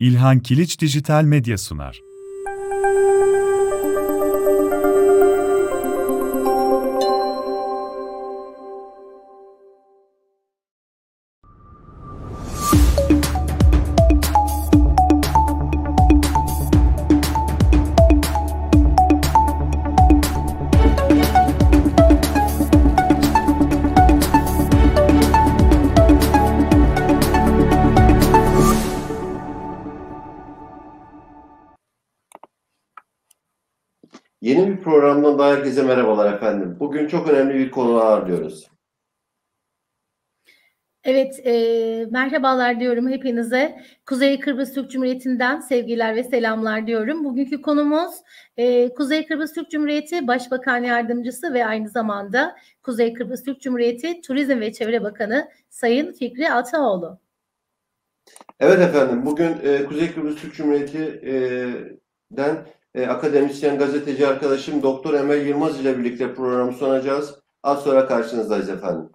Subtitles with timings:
[0.00, 2.07] İlhan Kiliç Dijital Medya sunar.
[35.50, 36.76] Herkese merhabalar efendim.
[36.80, 38.68] Bugün çok önemli bir konu ağırlıyoruz.
[41.04, 43.82] Evet, e, merhabalar diyorum hepinize.
[44.06, 47.24] Kuzey Kıbrıs Türk Cumhuriyeti'nden sevgiler ve selamlar diyorum.
[47.24, 48.14] Bugünkü konumuz
[48.56, 54.60] e, Kuzey Kıbrıs Türk Cumhuriyeti Başbakan Yardımcısı ve aynı zamanda Kuzey Kıbrıs Türk Cumhuriyeti Turizm
[54.60, 57.18] ve Çevre Bakanı Sayın Fikri Ataoğlu.
[58.60, 62.66] Evet efendim, bugün e, Kuzey Kıbrıs Türk Cumhuriyeti'den
[62.98, 67.34] e, akademisyen gazeteci arkadaşım Doktor Emel Yılmaz ile birlikte programı sunacağız.
[67.62, 69.08] Az sonra karşınızdayız efendim.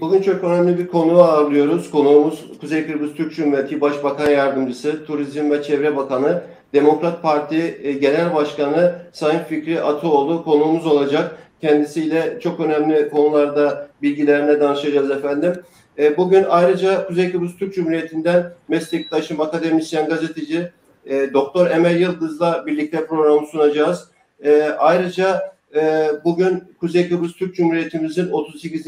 [0.00, 1.90] Bugün çok önemli bir konuğu ağırlıyoruz.
[1.90, 8.34] Konuğumuz Kuzey Kıbrıs Türk Cumhuriyeti Başbakan Yardımcısı, Turizm ve Çevre Bakanı, Demokrat Parti e, Genel
[8.34, 11.38] Başkanı Sayın Fikri Ataoğlu konuğumuz olacak.
[11.60, 15.52] Kendisiyle çok önemli konularda bilgilerine danışacağız efendim.
[15.98, 20.70] E, bugün ayrıca Kuzey Kıbrıs Türk Cumhuriyeti'nden meslektaşım, akademisyen, gazeteci
[21.06, 24.08] e, Doktor Emel Yıldız'la birlikte programı sunacağız.
[24.44, 25.54] E, ayrıca
[26.24, 28.86] bugün Kuzey Kıbrıs Türk Cumhuriyetimizin 38.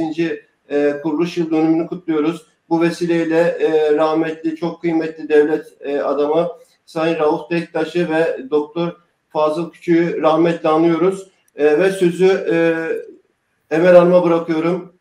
[1.03, 2.47] kuruluş yıl dönümünü kutluyoruz.
[2.69, 3.59] Bu vesileyle
[3.97, 5.67] rahmetli, çok kıymetli devlet
[6.05, 6.49] adamı
[6.87, 8.93] Sayın Rauf Bektaş'ı ve Doktor
[9.29, 11.31] Fazıl Küçük'ü rahmetle anıyoruz.
[11.59, 12.27] Ve sözü
[13.71, 14.97] Emel Hanım'a bırakıyorum.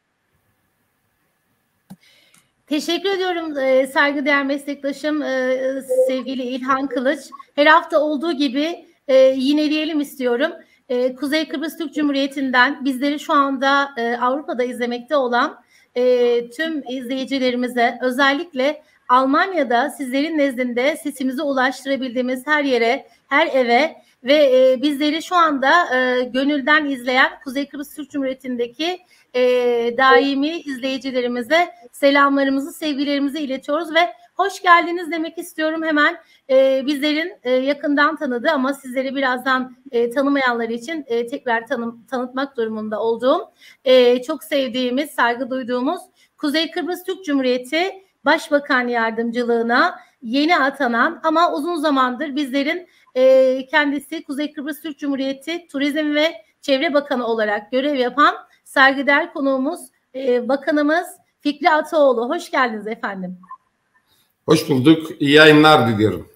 [2.68, 5.58] Teşekkür ediyorum e, saygıdeğer meslektaşım e,
[6.08, 7.20] sevgili İlhan Kılıç.
[7.56, 10.52] Her hafta olduğu gibi e, yineleyelim istiyorum.
[10.90, 15.62] E, Kuzey Kıbrıs Türk Cumhuriyeti'nden bizleri şu anda e, Avrupa'da izlemekte olan
[15.96, 24.82] e, tüm izleyicilerimize özellikle Almanya'da sizlerin nezdinde sesimizi ulaştırabildiğimiz her yere, her eve ve e,
[24.82, 29.00] bizleri şu anda e, gönülden izleyen Kuzey Kıbrıs Türk Cumhuriyeti'ndeki
[29.36, 29.42] e,
[29.98, 36.18] daimi izleyicilerimize selamlarımızı, sevgilerimizi iletiyoruz ve hoş geldiniz demek istiyorum hemen.
[36.50, 42.58] E, bizlerin e, yakından tanıdığı ama sizleri birazdan e, tanımayanlar için e, tekrar tanım, tanıtmak
[42.58, 43.52] durumunda olduğum
[43.86, 46.02] e, çok sevdiğimiz, saygı duyduğumuz
[46.38, 47.92] Kuzey Kıbrıs Türk Cumhuriyeti
[48.26, 56.16] Başbakan Yardımcılığına yeni atanan ama uzun zamandır bizlerin e, kendisi Kuzey Kıbrıs Türk Cumhuriyeti Turizm
[56.16, 59.80] ve Çevre Bakanı olarak görev yapan saygıdeğer konuğumuz
[60.16, 61.08] e, Bakanımız
[61.40, 62.30] Fikri Ataoğlu.
[62.30, 63.38] Hoş geldiniz efendim.
[64.46, 65.22] Hoş bulduk.
[65.22, 66.30] İyi yayınlar diliyorum.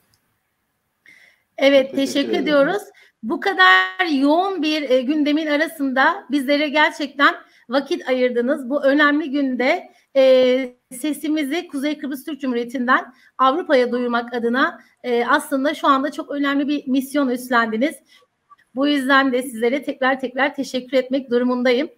[1.58, 2.82] Evet teşekkür, teşekkür ediyoruz.
[3.24, 7.36] Bu kadar yoğun bir e, gündemin arasında bizlere gerçekten
[7.70, 8.70] vakit ayırdınız.
[8.70, 15.88] Bu önemli günde e, sesimizi Kuzey Kıbrıs Türk Cumhuriyeti'nden Avrupa'ya duyurmak adına e, aslında şu
[15.88, 17.96] anda çok önemli bir misyon üstlendiniz.
[18.76, 21.90] Bu yüzden de sizlere tekrar tekrar teşekkür etmek durumundayım.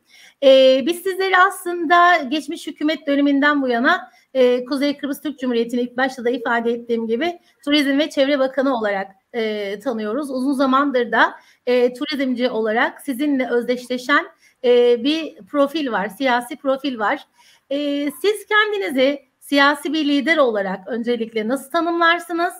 [0.43, 5.97] E, biz sizleri aslında geçmiş hükümet döneminden bu yana e, Kuzey Kıbrıs Türk Cumhuriyeti'ni ilk
[5.97, 10.31] başta da ifade ettiğim gibi Turizm ve Çevre Bakanı olarak e, tanıyoruz.
[10.31, 11.33] Uzun zamandır da
[11.65, 14.25] e, turizmci olarak sizinle özdeşleşen
[14.63, 17.19] e, bir profil var, siyasi profil var.
[17.69, 22.53] E, siz kendinizi siyasi bir lider olarak öncelikle nasıl tanımlarsınız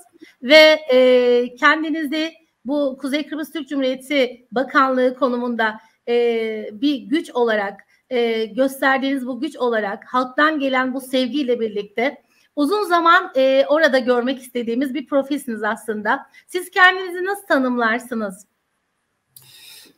[0.44, 2.34] ve e, kendinizi
[2.66, 7.80] bu Kuzey Kıbrıs Türk Cumhuriyeti Bakanlığı konumunda e, bir güç olarak
[8.10, 12.22] e, gösterdiğiniz bu güç olarak halktan gelen bu sevgiyle birlikte
[12.56, 16.26] uzun zaman e, orada görmek istediğimiz bir profilsiniz aslında.
[16.48, 18.46] Siz kendinizi nasıl tanımlarsınız?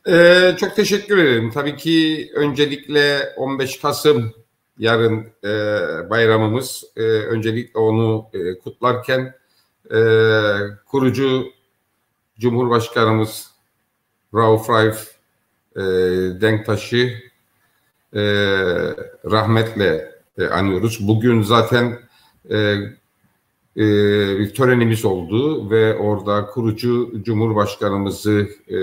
[0.08, 1.50] Ee, çok teşekkür ederim.
[1.50, 4.34] Tabii ki öncelikle 15 Kasım
[4.78, 5.50] yarın e,
[6.10, 6.84] bayramımız.
[6.96, 9.34] E, öncelikle onu e, kutlarken
[9.94, 9.98] e,
[10.86, 11.46] kurucu
[12.38, 13.50] Cumhurbaşkanımız
[14.34, 15.14] Rauf Raif
[15.76, 15.80] e,
[16.40, 17.10] Denktaş'ı
[18.14, 18.22] e,
[19.30, 21.08] rahmetle e, anıyoruz.
[21.08, 21.98] Bugün zaten
[22.50, 22.56] e,
[23.76, 23.84] e,
[24.38, 28.78] bir törenimiz oldu ve orada kurucu Cumhurbaşkanımızı e,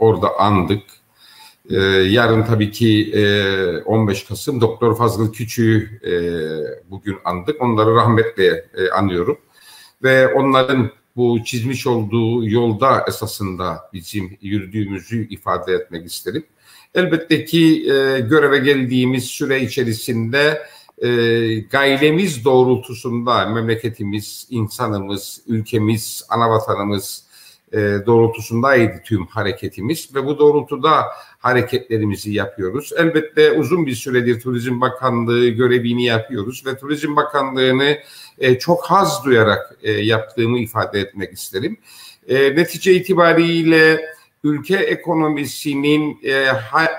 [0.00, 0.82] orada andık.
[1.70, 6.14] E, yarın tabii ki e, 15 Kasım Doktor Fazıl Küçük'ü e,
[6.90, 7.62] bugün andık.
[7.62, 9.38] Onları rahmetle e, anıyorum.
[10.02, 16.44] Ve onların bu çizmiş olduğu yolda esasında bizim yürüdüğümüzü ifade etmek isterim.
[16.94, 20.62] elbette ki e, göreve geldiğimiz süre içerisinde
[20.98, 21.08] e,
[21.60, 27.29] gailemiz doğrultusunda memleketimiz, insanımız, ülkemiz, anavatanımız
[27.72, 31.04] e, doğrultusundaydı tüm hareketimiz ve bu doğrultuda
[31.38, 32.92] hareketlerimizi yapıyoruz.
[32.98, 37.98] Elbette uzun bir süredir Turizm Bakanlığı görevini yapıyoruz ve Turizm Bakanlığı'nı
[38.38, 41.76] e, çok haz duyarak e, yaptığımı ifade etmek isterim.
[42.28, 44.00] E, netice itibariyle
[44.44, 46.48] ülke ekonomisinin e,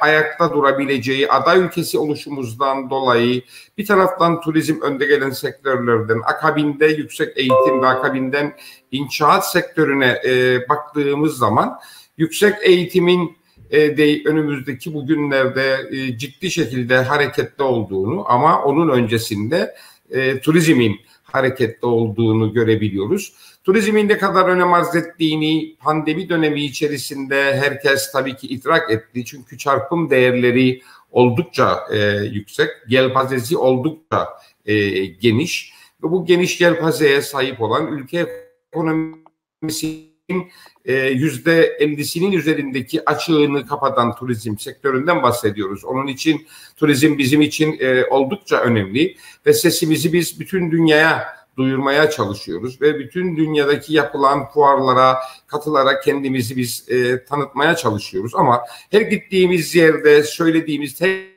[0.01, 3.41] ayakta durabileceği aday ülkesi oluşumuzdan dolayı
[3.77, 8.53] bir taraftan turizm önde gelen sektörlerden, akabinde yüksek eğitim ve akabinden
[8.91, 11.79] inşaat sektörüne e, baktığımız zaman
[12.17, 13.37] yüksek eğitimin
[13.71, 19.75] e, de önümüzdeki bugünlerde e, ciddi şekilde harekette olduğunu ama onun öncesinde
[20.11, 23.33] e, turizmin harekette olduğunu görebiliyoruz.
[23.63, 29.25] Turizmin ne kadar önem arz ettiğini pandemi dönemi içerisinde herkes tabii ki idrak etti.
[29.25, 30.81] Çünkü çarpım değerleri
[31.11, 31.99] oldukça e,
[32.31, 34.27] yüksek, gelpazesi oldukça
[34.65, 35.73] e, geniş
[36.03, 38.27] ve bu geniş gelpazeye sahip olan ülke
[38.71, 40.51] ekonomisinin
[40.85, 45.85] e, yüzde ellisinin üzerindeki açığını kapatan turizm sektöründen bahsediyoruz.
[45.85, 46.47] Onun için
[46.77, 49.15] turizm bizim için e, oldukça önemli
[49.45, 55.17] ve sesimizi biz bütün dünyaya duyurmaya çalışıyoruz ve bütün dünyadaki yapılan fuarlara
[55.47, 58.61] katılarak kendimizi biz e, tanıtmaya çalışıyoruz ama
[58.91, 61.31] her gittiğimiz yerde söylediğimiz tek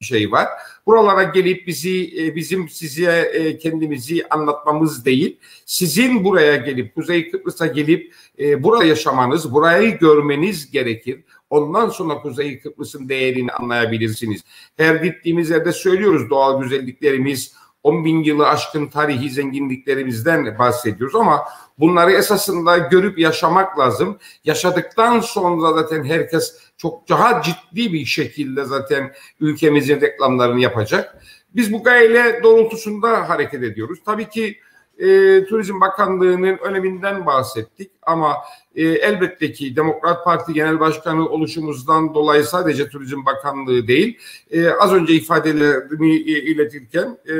[0.00, 0.48] şey var.
[0.86, 7.66] Buralara gelip bizi e, bizim size e, kendimizi anlatmamız değil, sizin buraya gelip Kuzey Kıbrıs'a
[7.66, 11.24] gelip e, burada yaşamanız, burayı görmeniz gerekir.
[11.50, 14.40] Ondan sonra Kuzey Kıbrıs'ın değerini anlayabilirsiniz.
[14.76, 17.54] Her gittiğimiz yerde söylüyoruz doğal güzelliklerimiz,
[17.88, 21.44] 10 bin yılı aşkın tarihi zenginliklerimizden bahsediyoruz ama
[21.78, 24.18] bunları esasında görüp yaşamak lazım.
[24.44, 31.22] Yaşadıktan sonra zaten herkes çok daha ciddi bir şekilde zaten ülkemizin reklamlarını yapacak.
[31.54, 33.98] Biz bu gayle doğrultusunda hareket ediyoruz.
[34.04, 34.58] Tabii ki
[34.98, 35.06] e,
[35.44, 38.36] Turizm Bakanlığı'nın öneminden bahsettik ama
[38.74, 44.18] e, elbette ki Demokrat Parti Genel Başkanı oluşumuzdan dolayı sadece Turizm Bakanlığı değil,
[44.50, 47.34] e, az önce ifadelerini iletirken e,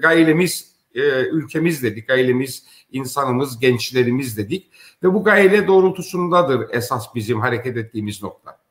[0.00, 4.70] gailemiz e, ülkemiz dedik, gailemiz insanımız, gençlerimiz dedik
[5.02, 8.65] ve bu gayle doğrultusundadır esas bizim hareket ettiğimiz nokta.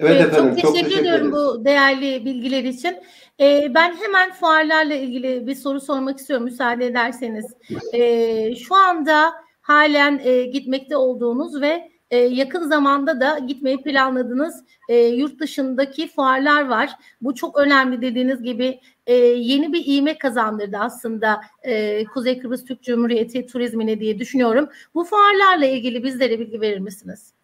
[0.00, 0.56] Evet, evet efendim.
[0.56, 2.96] Çok teşekkür, çok teşekkür ediyorum bu değerli bilgiler için.
[3.40, 7.46] Ee, ben hemen fuarlarla ilgili bir soru sormak istiyorum müsaade ederseniz.
[7.94, 14.96] Ee, şu anda halen e, gitmekte olduğunuz ve e, yakın zamanda da gitmeyi planladığınız e,
[14.96, 16.90] yurt dışındaki fuarlar var.
[17.20, 22.82] Bu çok önemli dediğiniz gibi e, yeni bir iğme kazandırdı aslında e, Kuzey Kıbrıs Türk
[22.82, 24.68] Cumhuriyeti turizmine diye düşünüyorum.
[24.94, 27.35] Bu fuarlarla ilgili bizlere bilgi verir misiniz?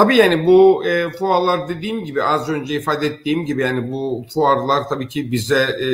[0.00, 4.88] Tabii yani bu e, fuarlar dediğim gibi az önce ifade ettiğim gibi yani bu fuarlar
[4.88, 5.88] tabii ki bize e,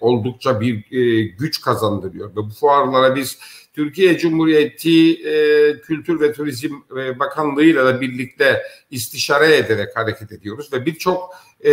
[0.00, 2.30] oldukça bir e, güç kazandırıyor.
[2.30, 3.38] Ve bu fuarlara biz
[3.74, 10.72] Türkiye Cumhuriyeti e, Kültür ve Turizm e, Bakanlığı ile de birlikte istişare ederek hareket ediyoruz
[10.72, 11.30] ve birçok
[11.60, 11.72] e,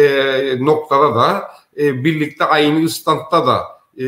[0.60, 3.62] noktada da e, birlikte aynı standta da
[3.98, 4.06] e,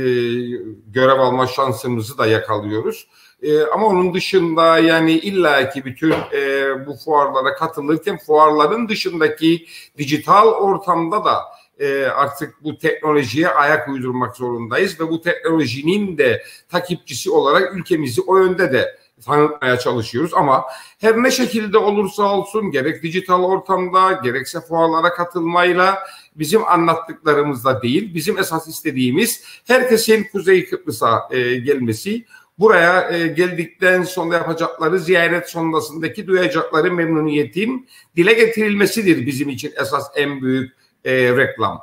[0.87, 3.07] görev alma şansımızı da yakalıyoruz.
[3.41, 9.65] E, ama onun dışında yani illaki bütün e, bu fuarlara katılırken fuarların dışındaki
[9.97, 11.37] dijital ortamda da
[11.79, 18.37] e, artık bu teknolojiye ayak uydurmak zorundayız ve bu teknolojinin de takipçisi olarak ülkemizi o
[18.37, 20.33] yönde de tanıtmaya çalışıyoruz.
[20.33, 20.65] Ama
[20.99, 25.99] her ne şekilde olursa olsun gerek dijital ortamda gerekse fuarlara katılmayla
[26.35, 32.25] bizim anlattıklarımızda değil bizim esas istediğimiz herkesin Kuzey Kıbrıs'a e, gelmesi
[32.59, 40.41] buraya e, geldikten sonra yapacakları ziyaret sonrasındaki duyacakları memnuniyetin dile getirilmesidir bizim için esas en
[40.41, 40.73] büyük
[41.05, 41.81] e, reklam.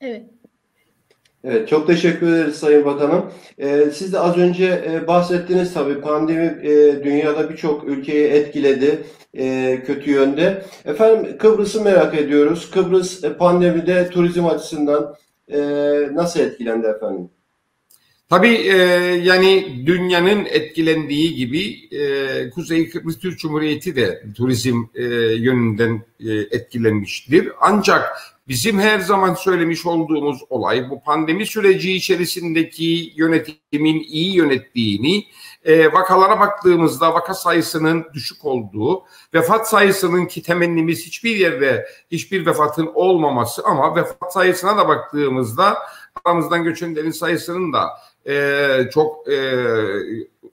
[0.00, 0.22] Evet.
[1.44, 3.32] Evet, çok teşekkür ederiz Sayın Bakanım.
[3.58, 9.02] Ee, siz de az önce e, bahsettiniz tabii pandemi e, dünyada birçok ülkeyi etkiledi
[9.34, 10.64] e, kötü yönde.
[10.84, 12.70] Efendim Kıbrıs'ı merak ediyoruz.
[12.70, 15.16] Kıbrıs e, pandemide turizm açısından
[15.48, 15.58] e,
[16.12, 17.30] nasıl etkilendi efendim?
[18.30, 18.76] Tabii e,
[19.24, 27.52] yani dünyanın etkilendiği gibi e, Kuzey Kıbrıs Türk Cumhuriyeti de turizm e, yönünden e, etkilenmiştir.
[27.60, 28.12] Ancak
[28.48, 35.24] bizim her zaman söylemiş olduğumuz olay bu pandemi süreci içerisindeki yönetimin iyi yönettiğini,
[35.64, 39.02] e, vakalara baktığımızda vaka sayısının düşük olduğu,
[39.34, 45.78] vefat sayısının ki temennimiz hiçbir yerde hiçbir vefatın olmaması ama vefat sayısına da baktığımızda
[46.24, 47.88] aramızdan göçenlerin sayısının da
[48.30, 49.64] e, çok e,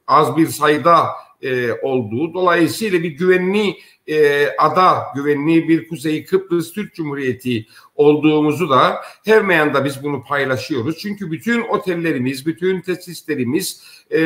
[0.08, 1.08] az bir sayıda
[1.42, 3.76] e, olduğu dolayısıyla bir güvenli
[4.08, 10.98] e, ada, güvenli bir Kuzey Kıbrıs Türk Cumhuriyeti olduğumuzu da her meyanda biz bunu paylaşıyoruz.
[10.98, 14.20] Çünkü bütün otellerimiz, bütün tesislerimiz e,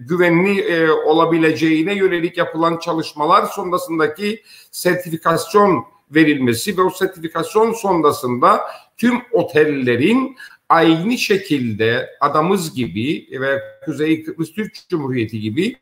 [0.00, 8.60] güvenli e, olabileceğine yönelik yapılan çalışmalar sonrasındaki sertifikasyon verilmesi ve o sertifikasyon sonrasında
[8.96, 10.36] tüm otellerin
[10.68, 15.76] aynı şekilde adamız gibi ve Kuzey Kıbrıs Türk Cumhuriyeti gibi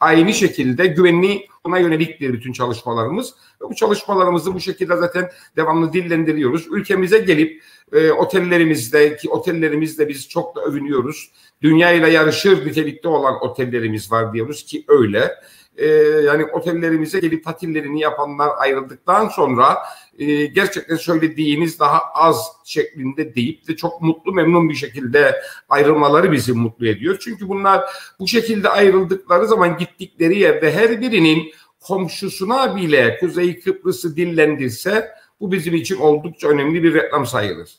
[0.00, 3.34] aynı şekilde güvenli ona yöneliktir bütün çalışmalarımız.
[3.62, 6.66] Ve bu çalışmalarımızı bu şekilde zaten devamlı dillendiriyoruz.
[6.70, 7.62] Ülkemize gelip
[7.92, 11.30] e, otellerimizde ki otellerimizde biz çok da övünüyoruz.
[11.62, 15.34] Dünya ile yarışır nitelikte olan otellerimiz var diyoruz ki öyle
[15.76, 15.86] e,
[16.26, 19.78] yani otellerimize gelip tatillerini yapanlar ayrıldıktan sonra
[20.18, 25.34] e, gerçekten söylediğiniz daha az şeklinde deyip de çok mutlu memnun bir şekilde
[25.68, 27.16] ayrılmaları bizi mutlu ediyor.
[27.20, 27.84] Çünkü bunlar
[28.18, 35.08] bu şekilde ayrıldıkları zaman gittikleri yerde her birinin komşusuna bile Kuzey Kıbrıs'ı dillendirse
[35.40, 37.70] bu bizim için oldukça önemli bir reklam sayılır.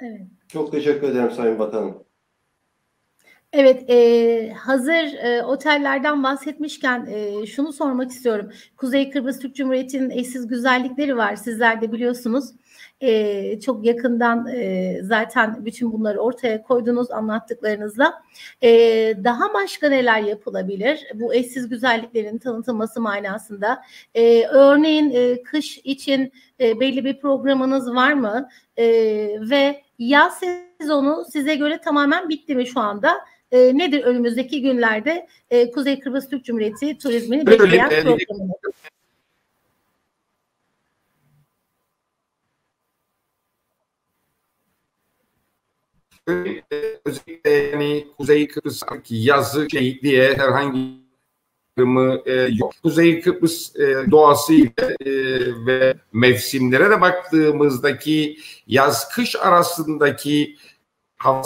[0.00, 0.20] Evet.
[0.48, 2.04] Çok teşekkür ederim Sayın Bakanım.
[3.56, 8.50] Evet, e, hazır e, otellerden bahsetmişken e, şunu sormak istiyorum.
[8.76, 11.36] Kuzey Kıbrıs Türk Cumhuriyeti'nin eşsiz güzellikleri var.
[11.36, 12.44] Sizler de biliyorsunuz.
[13.00, 18.22] E, çok yakından e, zaten bütün bunları ortaya koydunuz anlattıklarınızla.
[18.62, 18.70] E,
[19.24, 23.82] daha başka neler yapılabilir bu eşsiz güzelliklerin tanıtılması manasında?
[24.14, 28.48] E, örneğin e, kış için e, belli bir programınız var mı?
[28.76, 28.86] E,
[29.50, 30.40] ve yaz
[30.80, 33.14] sezonu size göre tamamen bitti mi şu anda?
[33.54, 38.52] E, nedir önümüzdeki günlerde e, Kuzey Kıbrıs Türk Cumhuriyeti turizmini bekleyen programı?
[47.04, 50.78] özellikle yani Kuzey Kıbrıs'taki yazı şey diye herhangi
[51.76, 52.74] mı e, yok.
[52.82, 55.10] Kuzey Kıbrıs e, doğasıyla e,
[55.66, 60.56] ve mevsimlere de baktığımızdaki yaz kış arasındaki
[61.16, 61.42] hava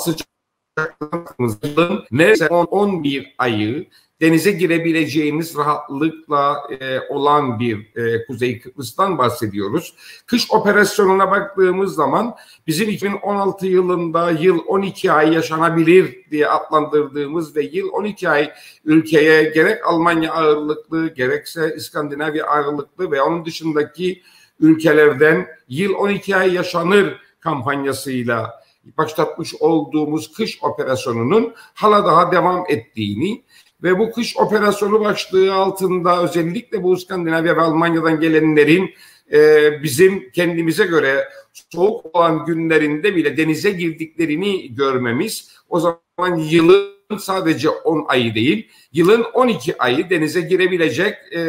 [1.39, 3.87] yılın neredeyse 10-11 ayı
[4.21, 9.95] denize girebileceğimiz rahatlıkla e, olan bir e, Kuzey Kıbrıs'tan bahsediyoruz.
[10.27, 12.35] Kış operasyonuna baktığımız zaman
[12.67, 18.53] bizim 2016 yılında yıl 12 ay yaşanabilir diye adlandırdığımız ve yıl 12 ay
[18.85, 24.23] ülkeye gerek Almanya ağırlıklı gerekse İskandinavya ağırlıklı ve onun dışındaki
[24.61, 28.63] ülkelerden yıl 12 ay yaşanır kampanyasıyla
[28.99, 33.43] başlatmış olduğumuz kış operasyonunun hala daha devam ettiğini
[33.83, 38.91] ve bu kış operasyonu başlığı altında özellikle bu İskandinavya ve Almanya'dan gelenlerin
[39.33, 41.29] e, bizim kendimize göre
[41.73, 49.23] soğuk olan günlerinde bile denize girdiklerini görmemiz o zaman yılın sadece 10 ayı değil yılın
[49.23, 51.41] 12 ayı denize girebilecek e,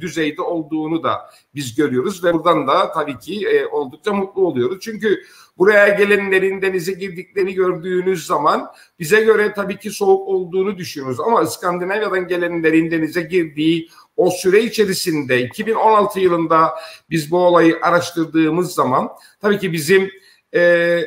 [0.00, 4.78] düzeyde olduğunu da biz görüyoruz ve buradan da tabii ki e, oldukça mutlu oluyoruz.
[4.80, 5.22] Çünkü
[5.58, 8.66] buraya gelenlerin denize girdiklerini gördüğünüz zaman
[8.98, 15.42] bize göre tabii ki soğuk olduğunu düşünüyoruz ama İskandinavya'dan gelenlerin denize girdiği o süre içerisinde
[15.42, 16.74] 2016 yılında
[17.10, 19.08] biz bu olayı araştırdığımız zaman
[19.40, 20.10] tabii ki bizim
[20.52, 20.60] e,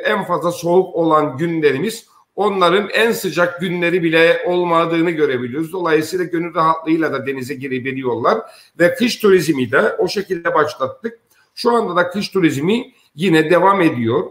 [0.05, 2.10] en fazla soğuk olan günlerimiz
[2.41, 5.73] onların en sıcak günleri bile olmadığını görebiliyoruz.
[5.73, 8.39] Dolayısıyla gönül rahatlığıyla da denize girebiliyorlar
[8.79, 11.19] ve kış turizmi de o şekilde başlattık.
[11.55, 14.23] Şu anda da kış turizmi yine devam ediyor.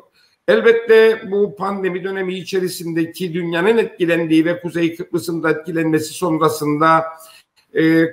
[0.49, 7.05] Elbette bu pandemi dönemi içerisindeki dünyanın etkilendiği ve Kuzey Kıbrıs'ın da etkilenmesi sonrasında
[7.75, 8.05] e,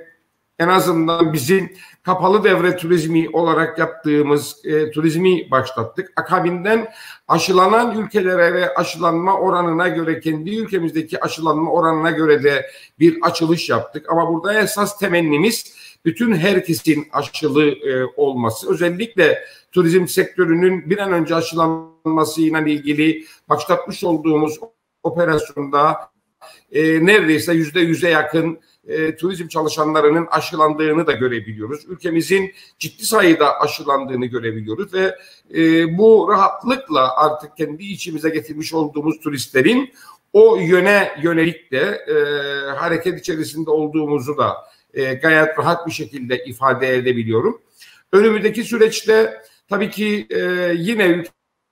[0.58, 1.72] en azından bizim
[2.02, 6.12] kapalı devre turizmi olarak yaptığımız e, turizmi başlattık.
[6.16, 6.92] Akabinden
[7.28, 14.12] aşılanan ülkelere ve aşılanma oranına göre kendi ülkemizdeki aşılanma oranına göre de bir açılış yaptık.
[14.12, 15.74] Ama burada esas temennimiz
[16.04, 18.72] bütün herkesin aşılı e, olması.
[18.72, 24.58] Özellikle turizm sektörünün bir an önce aşılanmasıyla ilgili başlatmış olduğumuz
[25.02, 25.96] operasyonda
[26.72, 31.84] e, neredeyse yüzde yüze yakın e, turizm çalışanlarının aşılandığını da görebiliyoruz.
[31.88, 35.18] Ülkemizin ciddi sayıda aşılandığını görebiliyoruz ve
[35.54, 39.92] e, bu rahatlıkla artık kendi içimize getirmiş olduğumuz turistlerin
[40.32, 42.14] o yöne yönelik de e,
[42.70, 44.56] hareket içerisinde olduğumuzu da
[44.94, 47.60] e, gayet rahat bir şekilde ifade edebiliyorum.
[48.12, 51.24] Önümüzdeki süreçte tabii ki e, yine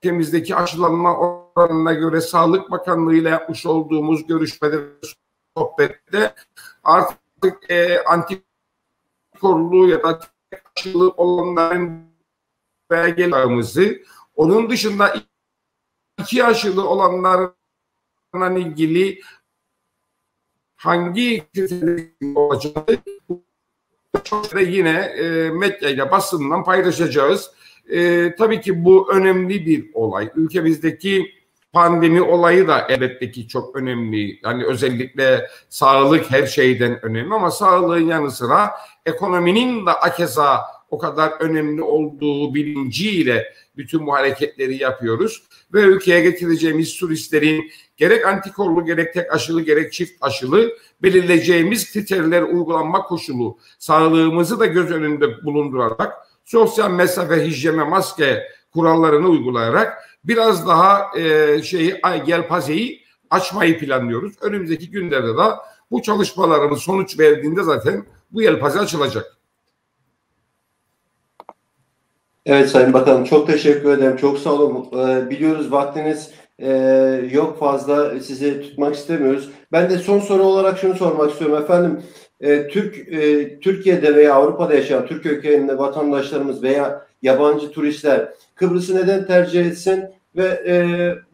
[0.03, 4.77] ülkemizdeki aşılanma oranına göre Sağlık Bakanlığı ile yapmış olduğumuz görüşmede
[5.57, 6.35] sohbette
[6.87, 10.21] artık e, antikorlu ya da
[10.77, 12.07] aşılı olanların
[12.91, 15.15] belgelerimizi onun dışında
[16.19, 17.53] iki aşılı olanlarla
[18.59, 19.21] ilgili
[20.77, 21.45] hangi
[22.35, 22.99] olacağını
[24.61, 27.51] yine e, medyayla basından paylaşacağız.
[27.91, 30.31] E, tabii ki bu önemli bir olay.
[30.35, 31.35] Ülkemizdeki
[31.73, 34.41] pandemi olayı da elbette ki çok önemli.
[34.43, 38.71] Hani özellikle sağlık her şeyden önemli ama sağlığın yanı sıra
[39.07, 45.43] ekonominin de akeza o kadar önemli olduğu bilinciyle bütün bu hareketleri yapıyoruz.
[45.75, 53.03] Ve ülkeye getireceğimiz turistlerin gerek antikorlu gerek tek aşılı gerek çift aşılı belirleyeceğimiz kriterler uygulanma
[53.03, 56.13] koşulu sağlığımızı da göz önünde bulundurarak
[56.45, 58.43] sosyal mesafe, hijyen ve maske
[58.73, 64.35] kurallarını uygulayarak biraz daha e, şeyi yelpazeyi açmayı planlıyoruz.
[64.41, 65.43] Önümüzdeki günlerde de
[65.91, 69.37] bu çalışmalarımız sonuç verdiğinde zaten bu yelpaze açılacak.
[72.47, 74.17] Evet Sayın Bakanım çok teşekkür ederim.
[74.17, 74.89] Çok sağ olun.
[74.93, 76.71] Ee, biliyoruz vaktiniz e,
[77.33, 79.51] yok fazla sizi tutmak istemiyoruz.
[79.73, 82.03] Ben de son soru olarak şunu sormak istiyorum efendim.
[82.41, 89.27] E, Türk e, Türkiye'de veya Avrupa'da yaşayan Türk kökenli vatandaşlarımız veya yabancı turistler Kıbrıs'ı neden
[89.27, 90.05] tercih etsin
[90.37, 90.75] ve e,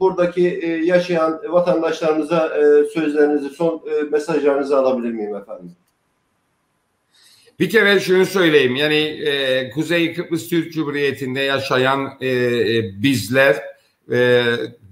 [0.00, 5.76] buradaki e, yaşayan vatandaşlarımıza e, sözlerinizi, son e, mesajlarınızı alabilir miyim efendim?
[7.58, 13.62] Bir kere şunu söyleyeyim yani e, Kuzey Kıbrıs Türk Cumhuriyeti'nde yaşayan e, e, bizler
[14.12, 14.44] e,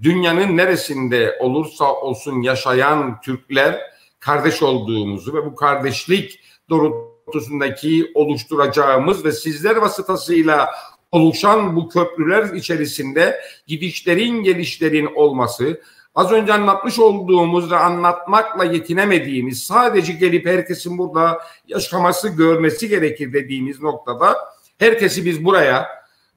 [0.03, 3.81] dünyanın neresinde olursa olsun yaşayan Türkler
[4.21, 6.41] kardeş olduğumuzu ve bu kardeşlik
[6.71, 10.71] doğrultusundaki oluşturacağımız ve sizler vasıtasıyla
[11.13, 15.81] oluşan bu köprüler içerisinde gidişlerin gelişlerin olması
[16.15, 23.83] az önce anlatmış olduğumuz ve anlatmakla yetinemediğimiz sadece gelip herkesin burada yaşaması görmesi gerekir dediğimiz
[23.83, 24.37] noktada
[24.79, 25.89] herkesi biz buraya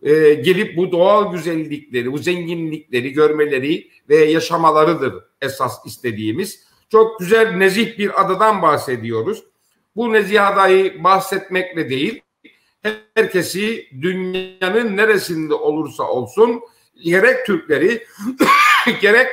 [0.01, 6.63] e, gelip bu doğal güzellikleri, bu zenginlikleri görmeleri ve yaşamalarıdır esas istediğimiz.
[6.89, 9.44] Çok güzel nezih bir adadan bahsediyoruz.
[9.96, 12.22] Bu nezih adayı bahsetmekle değil,
[12.83, 16.61] herkesi dünyanın neresinde olursa olsun
[17.03, 18.05] gerek Türkleri
[19.01, 19.27] gerek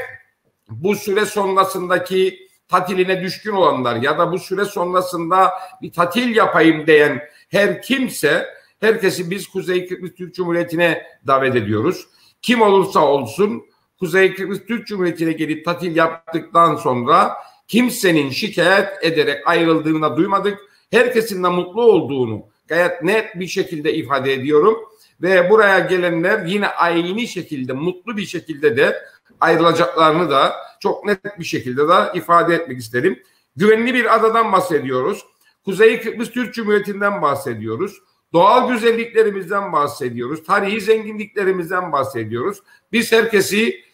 [0.69, 5.51] bu süre sonrasındaki tatiline düşkün olanlar ya da bu süre sonrasında
[5.83, 8.47] bir tatil yapayım diyen her kimse
[8.81, 12.07] herkesi biz Kuzey Kıbrıs Türk Cumhuriyeti'ne davet ediyoruz.
[12.43, 13.63] Kim olursa olsun
[13.99, 17.37] Kuzey Kıbrıs Türk Cumhuriyeti'ne gelip tatil yaptıktan sonra
[17.69, 20.59] kimsenin şikayet ederek ayrıldığını duymadık.
[20.91, 24.79] Herkesin de mutlu olduğunu gayet net bir şekilde ifade ediyorum.
[25.23, 29.03] Ve buraya gelenler yine aynı şekilde mutlu bir şekilde de
[29.41, 33.23] ayrılacaklarını da çok net bir şekilde de ifade etmek isterim.
[33.57, 35.25] Güvenli bir adadan bahsediyoruz.
[35.65, 37.99] Kuzey Kıbrıs Türk Cumhuriyeti'nden bahsediyoruz.
[38.33, 40.43] Doğal güzelliklerimizden bahsediyoruz.
[40.45, 42.59] Tarihi zenginliklerimizden bahsediyoruz.
[42.93, 43.85] Biz herkesi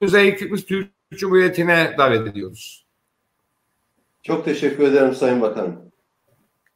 [0.00, 2.86] Kuzey Kıbrıs Türk Cumhuriyeti'ne davet ediyoruz.
[4.22, 5.91] Çok teşekkür ederim Sayın Bakanım.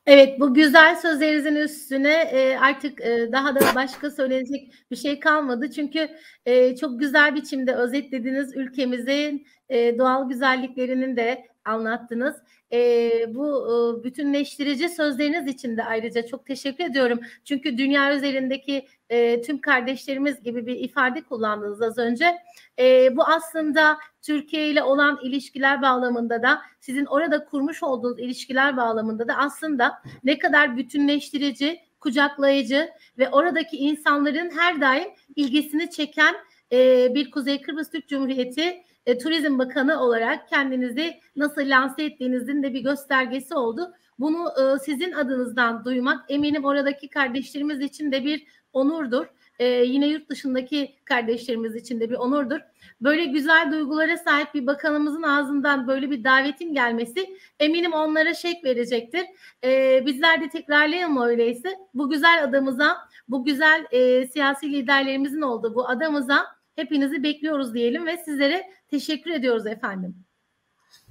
[0.07, 5.71] Evet bu güzel sözlerinizin üstüne e, artık e, daha da başka söylenecek bir şey kalmadı.
[5.71, 6.09] Çünkü
[6.47, 12.37] e, çok güzel biçimde özetlediniz ülkemizin e, doğal güzelliklerinin de anlattınız.
[12.73, 17.21] E, bu e, bütünleştirici sözleriniz için de ayrıca çok teşekkür ediyorum.
[17.45, 22.39] Çünkü dünya üzerindeki e, tüm kardeşlerimiz gibi bir ifade kullandınız az önce.
[22.79, 29.29] E, bu aslında Türkiye ile olan ilişkiler bağlamında da sizin orada kurmuş olduğunuz ilişkiler bağlamında
[29.29, 36.37] da aslında ne kadar bütünleştirici, kucaklayıcı ve oradaki insanların her daim ilgisini çeken
[36.73, 42.75] e, bir Kuzey Kıbrıs Türk Cumhuriyeti e, Turizm Bakanı olarak kendinizi nasıl lanse ettiğinizin de
[42.75, 43.93] bir göstergesi oldu.
[44.19, 49.27] Bunu e, sizin adınızdan duymak eminim oradaki kardeşlerimiz için de bir onurdur.
[49.59, 52.61] E, yine yurt dışındaki kardeşlerimiz için de bir onurdur.
[53.01, 59.27] Böyle güzel duygulara sahip bir bakanımızın ağzından böyle bir davetin gelmesi eminim onlara şek verecektir.
[59.65, 61.69] E, bizler de tekrarlayalım öyleyse.
[61.95, 62.97] Bu güzel adamıza,
[63.29, 69.67] bu güzel e, siyasi liderlerimizin olduğu bu adamıza hepinizi bekliyoruz diyelim ve sizlere teşekkür ediyoruz
[69.67, 70.15] efendim.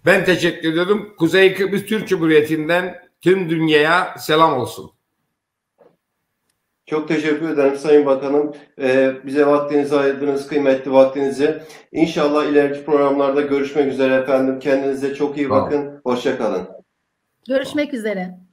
[0.06, 1.16] Ben teşekkür ediyorum.
[1.18, 4.92] Kuzey Kıbrıs Türk Cumhuriyeti'nden tüm dünyaya selam olsun.
[6.86, 8.56] Çok teşekkür ederim Sayın Bakanım.
[8.80, 11.62] Ee, bize vaktinizi ayırdınız, kıymetli vaktinizi.
[11.92, 14.60] İnşallah ileriki programlarda görüşmek üzere efendim.
[14.60, 16.02] Kendinize çok iyi bakın.
[16.04, 16.68] Hoşçakalın.
[17.48, 18.45] Görüşmek üzere.